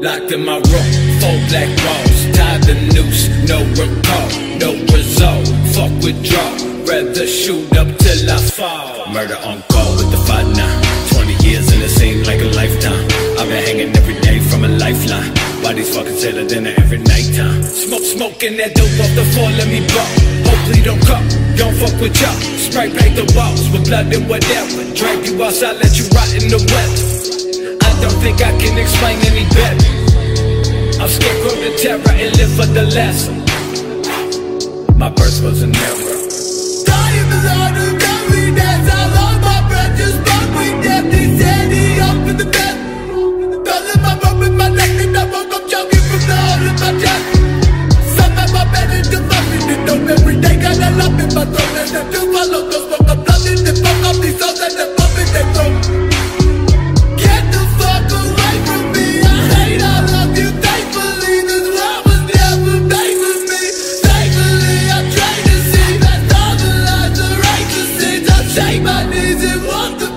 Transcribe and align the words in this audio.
Locked 0.00 0.32
in 0.32 0.46
my 0.46 0.56
room, 0.56 0.88
four 1.20 1.36
black 1.52 1.68
walls, 1.84 2.20
tied 2.32 2.64
the 2.64 2.72
noose, 2.96 3.28
no 3.44 3.60
recall, 3.76 4.28
no 4.56 4.72
result. 4.96 5.44
Fuck 5.76 5.92
withdraw, 6.00 6.56
rather 6.88 7.28
shoot 7.28 7.68
up 7.76 7.84
till 8.00 8.30
I 8.32 8.40
fall. 8.48 9.12
Murder 9.12 9.36
on 9.44 9.60
call 9.68 9.92
with 10.00 10.08
the 10.08 10.16
fight 10.24 10.48
now. 10.56 10.72
20 11.12 11.36
years 11.44 11.68
and 11.68 11.84
it 11.84 11.92
seemed 11.92 12.26
like 12.26 12.40
a 12.40 12.48
lifetime. 12.56 13.04
I've 13.36 13.52
been 13.52 13.60
hanging 13.60 13.92
every 13.92 14.16
day 14.24 14.40
from 14.40 14.64
a 14.64 14.72
lifeline. 14.72 15.36
Bodies 15.60 15.92
fucking 15.94 16.16
the 16.16 16.48
dinner 16.48 16.72
every 16.80 17.04
nighttime. 17.04 17.60
Smoke, 17.60 18.00
smoking 18.00 18.56
that 18.56 18.72
dope 18.72 18.96
off 19.04 19.12
the 19.12 19.28
floor, 19.36 19.52
let 19.52 19.68
me 19.68 19.84
blow. 19.84 20.08
Hopefully 20.48 20.80
don't 20.80 21.04
come, 21.04 21.28
don't 21.60 21.76
fuck 21.76 21.92
with 22.00 22.16
y'all. 22.16 22.40
Spray 22.56 22.88
paint 22.88 23.20
the 23.20 23.28
walls 23.36 23.68
with 23.68 23.84
blood 23.84 24.08
and 24.08 24.24
whatever. 24.24 24.80
Drag 24.96 25.28
you 25.28 25.36
outside, 25.44 25.76
let 25.76 25.92
you 26.00 26.08
rot 26.16 26.32
in 26.32 26.48
the 26.48 26.56
weather. 26.72 27.20
I 27.84 27.92
don't 28.00 28.16
think 28.24 28.40
I 28.40 28.56
the 31.60 31.76
terror 31.76 32.00
and 32.08 32.36
live 32.38 32.52
for 32.56 32.66
the 32.66 32.84
lesson. 32.96 33.36
My 34.98 35.10
birth 35.10 35.42
was 35.42 35.62
an 35.62 35.76
error. 35.76 36.16
Beside 37.30 37.74
the 37.76 37.89
shake 68.60 68.82
my 68.82 69.04
knees 69.10 69.42
and 69.42 69.66
walk 69.66 69.98
the. 69.98 70.09